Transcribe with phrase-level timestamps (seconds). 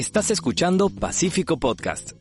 [0.00, 2.12] Estás escuchando Pacífico Podcast.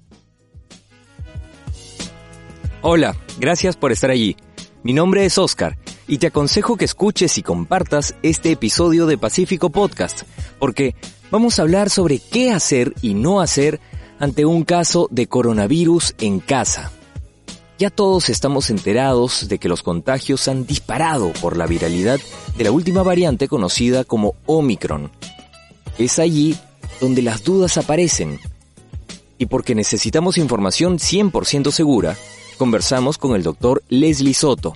[2.81, 4.35] Hola, gracias por estar allí.
[4.83, 9.69] Mi nombre es Oscar y te aconsejo que escuches y compartas este episodio de Pacífico
[9.69, 10.23] Podcast,
[10.59, 10.93] porque
[11.31, 13.79] vamos a hablar sobre qué hacer y no hacer
[14.19, 16.91] ante un caso de coronavirus en casa.
[17.77, 22.19] Ya todos estamos enterados de que los contagios han disparado por la viralidad
[22.57, 25.11] de la última variante conocida como Omicron.
[25.97, 26.57] Es allí
[26.99, 28.39] donde las dudas aparecen.
[29.37, 32.17] Y porque necesitamos información 100% segura,
[32.57, 34.75] conversamos con el doctor Leslie Soto.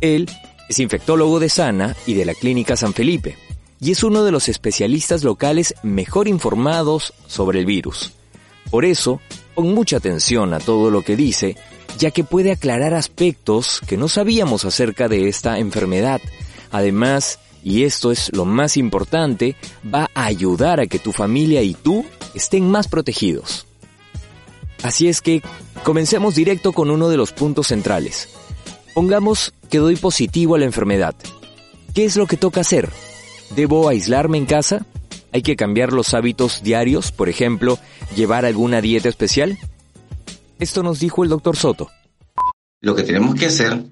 [0.00, 0.28] Él
[0.68, 3.36] es infectólogo de Sana y de la Clínica San Felipe,
[3.80, 8.12] y es uno de los especialistas locales mejor informados sobre el virus.
[8.70, 9.20] Por eso,
[9.54, 11.56] pon mucha atención a todo lo que dice,
[11.98, 16.20] ya que puede aclarar aspectos que no sabíamos acerca de esta enfermedad.
[16.70, 19.56] Además, y esto es lo más importante,
[19.92, 23.66] va a ayudar a que tu familia y tú estén más protegidos.
[24.82, 25.42] Así es que
[25.84, 28.28] comencemos directo con uno de los puntos centrales.
[28.94, 31.14] Pongamos que doy positivo a la enfermedad.
[31.94, 32.90] ¿Qué es lo que toca hacer?
[33.54, 34.84] ¿Debo aislarme en casa?
[35.30, 37.78] ¿Hay que cambiar los hábitos diarios, por ejemplo,
[38.16, 39.58] llevar alguna dieta especial?
[40.58, 41.90] Esto nos dijo el doctor Soto.
[42.80, 43.84] Lo que tenemos que hacer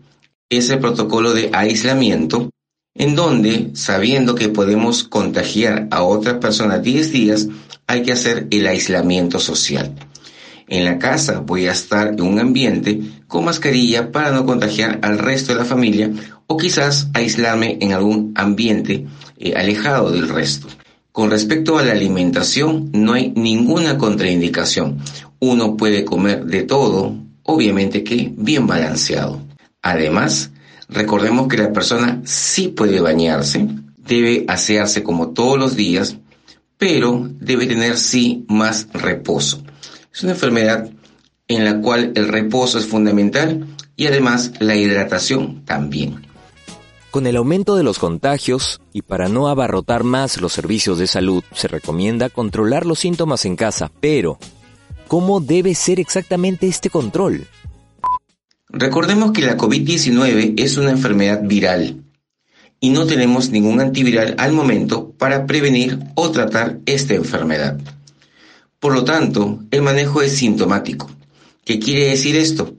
[0.48, 2.50] es el protocolo de aislamiento
[2.94, 7.48] en donde, sabiendo que podemos contagiar a otra persona 10 días,
[7.86, 9.94] hay que hacer el aislamiento social.
[10.68, 15.18] En la casa voy a estar en un ambiente con mascarilla para no contagiar al
[15.18, 16.10] resto de la familia
[16.46, 19.06] o quizás aislarme en algún ambiente
[19.38, 20.68] eh, alejado del resto.
[21.12, 24.98] Con respecto a la alimentación, no hay ninguna contraindicación.
[25.40, 29.42] Uno puede comer de todo, obviamente que bien balanceado.
[29.82, 30.52] Además,
[30.90, 36.16] Recordemos que la persona sí puede bañarse, debe asearse como todos los días,
[36.76, 39.62] pero debe tener sí más reposo.
[40.12, 40.90] Es una enfermedad
[41.46, 46.26] en la cual el reposo es fundamental y además la hidratación también.
[47.10, 51.42] Con el aumento de los contagios y para no abarrotar más los servicios de salud,
[51.52, 54.38] se recomienda controlar los síntomas en casa, pero
[55.08, 57.46] ¿cómo debe ser exactamente este control?
[58.72, 62.04] Recordemos que la COVID-19 es una enfermedad viral
[62.78, 67.80] y no tenemos ningún antiviral al momento para prevenir o tratar esta enfermedad.
[68.78, 71.10] Por lo tanto, el manejo es sintomático.
[71.64, 72.76] ¿Qué quiere decir esto?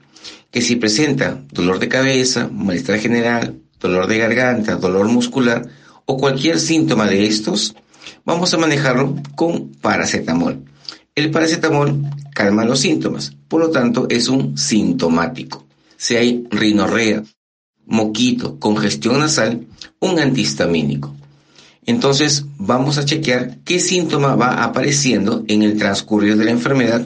[0.50, 5.68] Que si presenta dolor de cabeza, malestar general, dolor de garganta, dolor muscular
[6.06, 7.75] o cualquier síntoma de estos,
[8.24, 10.63] vamos a manejarlo con paracetamol.
[11.16, 12.01] El paracetamol
[12.34, 15.68] calma los síntomas, por lo tanto es un sintomático
[16.01, 17.22] si hay rinorrea,
[17.85, 19.67] moquito, congestión nasal,
[20.00, 21.16] un antihistamínico.
[21.85, 27.06] Entonces vamos a chequear qué síntoma va apareciendo en el transcurrir de la enfermedad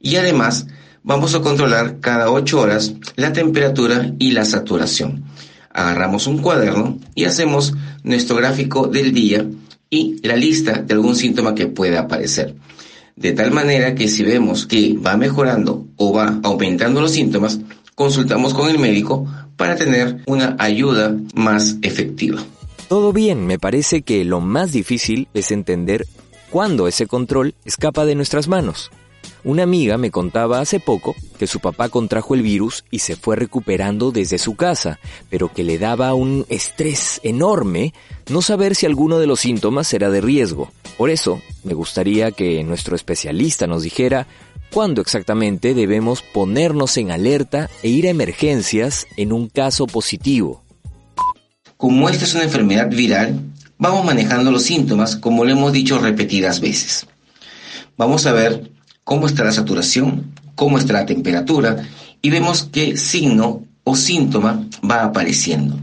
[0.00, 0.68] y además
[1.02, 5.24] vamos a controlar cada 8 horas la temperatura y la saturación.
[5.70, 7.74] Agarramos un cuaderno y hacemos
[8.04, 9.44] nuestro gráfico del día
[9.90, 12.54] y la lista de algún síntoma que pueda aparecer.
[13.16, 17.58] De tal manera que si vemos que va mejorando o va aumentando los síntomas,
[17.96, 19.26] consultamos con el médico
[19.56, 22.44] para tener una ayuda más efectiva.
[22.88, 26.06] Todo bien, me parece que lo más difícil es entender
[26.50, 28.90] cuándo ese control escapa de nuestras manos.
[29.44, 33.34] Una amiga me contaba hace poco que su papá contrajo el virus y se fue
[33.34, 34.98] recuperando desde su casa,
[35.30, 37.94] pero que le daba un estrés enorme
[38.28, 40.70] no saber si alguno de los síntomas era de riesgo.
[40.98, 44.26] Por eso, me gustaría que nuestro especialista nos dijera
[44.72, 50.62] ¿Cuándo exactamente debemos ponernos en alerta e ir a emergencias en un caso positivo?
[51.76, 53.40] Como esta es una enfermedad viral,
[53.78, 57.06] vamos manejando los síntomas como lo hemos dicho repetidas veces.
[57.96, 58.70] Vamos a ver
[59.04, 61.86] cómo está la saturación, cómo está la temperatura
[62.20, 65.78] y vemos qué signo o síntoma va apareciendo.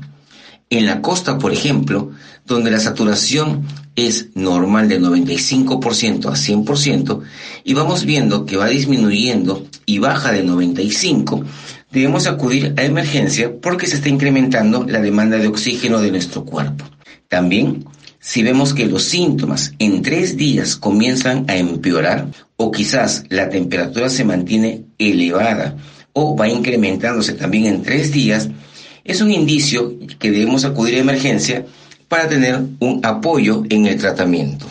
[0.74, 2.10] En la costa, por ejemplo,
[2.48, 7.22] donde la saturación es normal de 95% a 100%
[7.64, 11.44] y vamos viendo que va disminuyendo y baja de 95,
[11.92, 16.86] debemos acudir a emergencia porque se está incrementando la demanda de oxígeno de nuestro cuerpo.
[17.28, 17.86] También,
[18.20, 24.10] si vemos que los síntomas en tres días comienzan a empeorar o quizás la temperatura
[24.10, 25.78] se mantiene elevada
[26.14, 28.50] o va incrementándose también en tres días,
[29.04, 31.66] es un indicio que debemos acudir a emergencia
[32.08, 34.66] para tener un apoyo en el tratamiento.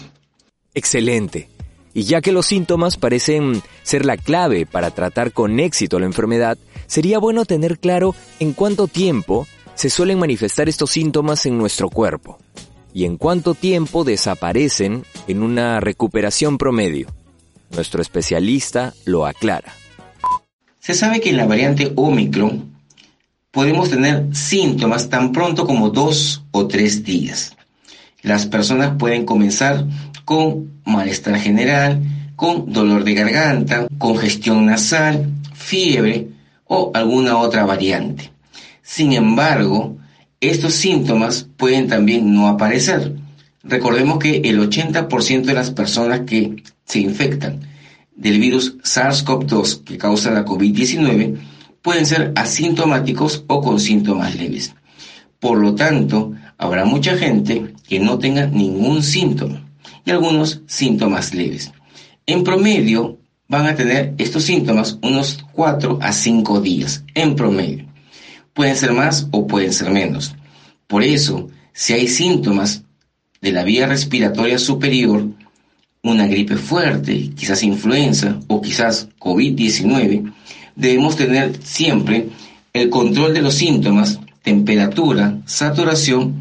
[0.75, 1.49] Excelente.
[1.95, 6.57] Y ya que los síntomas parecen ser la clave para tratar con éxito la enfermedad,
[6.87, 12.39] sería bueno tener claro en cuánto tiempo se suelen manifestar estos síntomas en nuestro cuerpo
[12.95, 17.09] y en cuánto tiempo desaparecen en una recuperación promedio.
[17.71, 19.75] Nuestro especialista lo aclara.
[20.79, 22.72] Se sabe que en la variante Omicron
[23.53, 27.55] podemos tener síntomas tan pronto como dos o tres días.
[28.23, 29.87] Las personas pueden comenzar
[30.25, 32.03] con malestar general,
[32.35, 36.29] con dolor de garganta, congestión nasal, fiebre
[36.67, 38.31] o alguna otra variante.
[38.83, 39.97] Sin embargo,
[40.41, 43.15] estos síntomas pueden también no aparecer.
[43.63, 47.61] Recordemos que el 80% de las personas que se infectan
[48.17, 51.39] del virus SARS-CoV-2 que causa la COVID-19
[51.83, 54.75] pueden ser asintomáticos o con síntomas leves.
[55.41, 59.67] Por lo tanto, habrá mucha gente que no tenga ningún síntoma
[60.05, 61.73] y algunos síntomas leves.
[62.27, 63.19] En promedio,
[63.49, 67.85] van a tener estos síntomas unos 4 a 5 días, en promedio.
[68.55, 70.35] Pueden ser más o pueden ser menos.
[70.87, 72.85] Por eso, si hay síntomas
[73.41, 75.27] de la vía respiratoria superior,
[76.03, 80.33] una gripe fuerte, quizás influenza o quizás COVID-19,
[80.77, 82.29] debemos tener siempre
[82.73, 86.35] el control de los síntomas, temperatura, saturación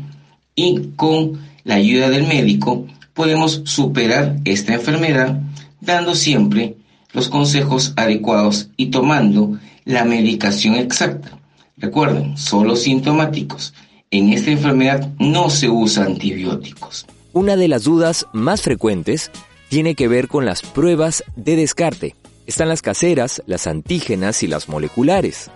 [0.56, 5.40] y con la ayuda del médico podemos superar esta enfermedad
[5.80, 6.76] dando siempre
[7.14, 11.38] los consejos adecuados y tomando la medicación exacta.
[11.78, 13.74] Recuerden, solo sintomáticos.
[14.12, 17.06] En esta enfermedad no se usa antibióticos.
[17.34, 19.32] Una de las dudas más frecuentes
[19.70, 22.16] tiene que ver con las pruebas de descarte.
[22.52, 25.50] Están las caseras, las antígenas y las moleculares.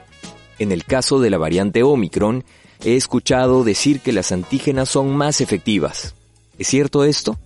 [0.60, 2.46] En el caso de la variante Omicron,
[2.86, 6.16] he escuchado decir que las antígenas son más efectivas.
[6.58, 7.38] ¿Es cierto esto?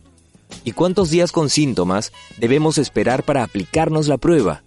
[0.66, 4.62] ¿Y cuántos días con síntomas debemos esperar para aplicarnos la prueba?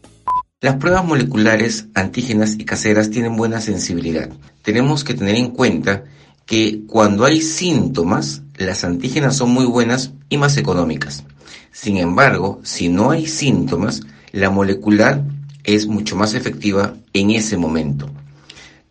[0.61, 4.31] Las pruebas moleculares, antígenas y caseras tienen buena sensibilidad.
[4.63, 6.03] Tenemos que tener en cuenta
[6.45, 11.23] que cuando hay síntomas, las antígenas son muy buenas y más económicas.
[11.71, 14.03] Sin embargo, si no hay síntomas,
[14.33, 15.23] la molecular
[15.65, 18.11] es mucho más efectiva en ese momento.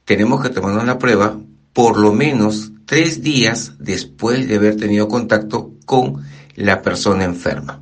[0.06, 1.38] Tenemos que tomarnos la prueba
[1.74, 6.24] por lo menos tres días después de haber tenido contacto con
[6.56, 7.82] la persona enferma.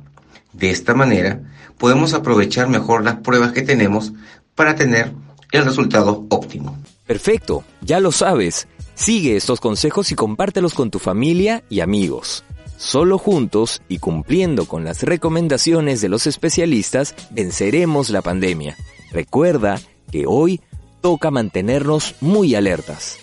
[0.52, 1.42] De esta manera,
[1.78, 4.12] podemos aprovechar mejor las pruebas que tenemos
[4.54, 5.12] para tener
[5.52, 6.78] el resultado óptimo.
[7.06, 8.68] Perfecto, ya lo sabes.
[8.94, 12.44] Sigue estos consejos y compártelos con tu familia y amigos.
[12.80, 18.74] Solo juntos y cumpliendo con las recomendaciones de los especialistas venceremos la pandemia.
[19.12, 19.78] Recuerda
[20.10, 20.62] que hoy
[21.02, 23.18] toca mantenernos muy alertas.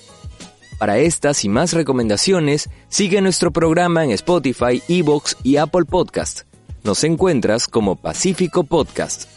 [0.77, 6.41] Para estas y más recomendaciones, sigue nuestro programa en Spotify, Evox y Apple Podcast.
[6.83, 9.27] Nos encuentras como Pacífico Podcast.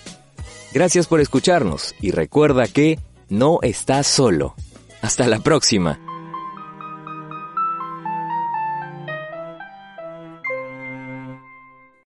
[0.74, 2.98] Gracias por escucharnos y recuerda que
[3.30, 4.54] no estás solo.
[5.00, 5.98] Hasta la próxima.